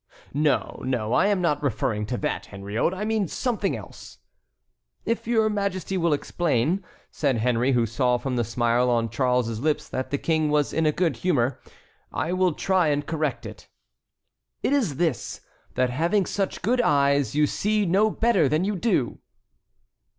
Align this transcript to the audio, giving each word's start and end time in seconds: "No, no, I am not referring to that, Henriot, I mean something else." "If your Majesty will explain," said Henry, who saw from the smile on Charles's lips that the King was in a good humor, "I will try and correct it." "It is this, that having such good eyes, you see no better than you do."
"No, 0.33 0.81
no, 0.83 1.13
I 1.13 1.27
am 1.27 1.41
not 1.43 1.61
referring 1.61 2.07
to 2.07 2.17
that, 2.17 2.47
Henriot, 2.47 2.91
I 2.91 3.05
mean 3.05 3.27
something 3.27 3.77
else." 3.77 4.17
"If 5.05 5.27
your 5.27 5.47
Majesty 5.47 5.95
will 5.95 6.11
explain," 6.11 6.83
said 7.11 7.37
Henry, 7.37 7.73
who 7.73 7.85
saw 7.85 8.17
from 8.17 8.35
the 8.35 8.43
smile 8.43 8.89
on 8.89 9.11
Charles's 9.11 9.59
lips 9.59 9.87
that 9.89 10.09
the 10.09 10.17
King 10.17 10.49
was 10.49 10.73
in 10.73 10.87
a 10.87 10.91
good 10.91 11.17
humor, 11.17 11.61
"I 12.11 12.33
will 12.33 12.53
try 12.53 12.87
and 12.87 13.05
correct 13.05 13.45
it." 13.45 13.67
"It 14.63 14.73
is 14.73 14.95
this, 14.95 15.41
that 15.75 15.91
having 15.91 16.25
such 16.25 16.63
good 16.63 16.81
eyes, 16.81 17.35
you 17.35 17.45
see 17.45 17.85
no 17.85 18.09
better 18.09 18.49
than 18.49 18.63
you 18.65 18.75
do." 18.77 19.19